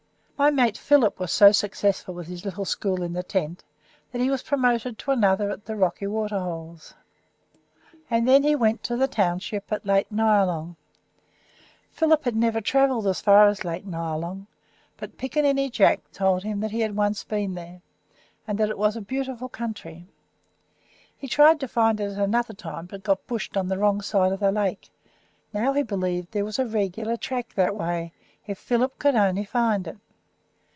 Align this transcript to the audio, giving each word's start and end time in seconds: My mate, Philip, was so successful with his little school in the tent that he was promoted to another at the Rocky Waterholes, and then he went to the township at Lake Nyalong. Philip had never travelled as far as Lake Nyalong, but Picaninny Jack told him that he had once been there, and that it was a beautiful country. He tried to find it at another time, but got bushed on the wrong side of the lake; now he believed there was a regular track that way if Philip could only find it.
My 0.41 0.49
mate, 0.49 0.75
Philip, 0.75 1.19
was 1.19 1.31
so 1.31 1.51
successful 1.51 2.15
with 2.15 2.25
his 2.25 2.43
little 2.45 2.65
school 2.65 3.03
in 3.03 3.13
the 3.13 3.21
tent 3.21 3.63
that 4.11 4.19
he 4.21 4.31
was 4.31 4.41
promoted 4.41 4.97
to 4.97 5.11
another 5.11 5.51
at 5.51 5.65
the 5.65 5.75
Rocky 5.75 6.07
Waterholes, 6.07 6.95
and 8.09 8.27
then 8.27 8.41
he 8.41 8.55
went 8.55 8.81
to 8.85 8.97
the 8.97 9.07
township 9.07 9.71
at 9.71 9.85
Lake 9.85 10.11
Nyalong. 10.11 10.77
Philip 11.91 12.23
had 12.23 12.35
never 12.35 12.59
travelled 12.59 13.05
as 13.05 13.21
far 13.21 13.49
as 13.49 13.63
Lake 13.63 13.85
Nyalong, 13.85 14.47
but 14.97 15.15
Picaninny 15.15 15.69
Jack 15.69 16.01
told 16.11 16.41
him 16.41 16.59
that 16.61 16.71
he 16.71 16.79
had 16.79 16.95
once 16.95 17.23
been 17.23 17.53
there, 17.53 17.83
and 18.47 18.57
that 18.57 18.69
it 18.71 18.79
was 18.79 18.95
a 18.95 19.01
beautiful 19.01 19.47
country. 19.47 20.07
He 21.15 21.27
tried 21.27 21.59
to 21.59 21.67
find 21.67 21.99
it 21.99 22.13
at 22.13 22.17
another 22.17 22.55
time, 22.55 22.87
but 22.87 23.03
got 23.03 23.27
bushed 23.27 23.55
on 23.55 23.67
the 23.67 23.77
wrong 23.77 24.01
side 24.01 24.31
of 24.31 24.39
the 24.39 24.51
lake; 24.51 24.89
now 25.53 25.71
he 25.73 25.83
believed 25.83 26.31
there 26.31 26.43
was 26.45 26.57
a 26.57 26.65
regular 26.65 27.15
track 27.15 27.53
that 27.53 27.75
way 27.75 28.11
if 28.47 28.57
Philip 28.57 28.97
could 28.97 29.13
only 29.13 29.45
find 29.45 29.87
it. 29.87 29.97